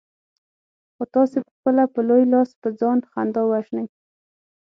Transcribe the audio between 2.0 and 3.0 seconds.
لوی لاس په ځان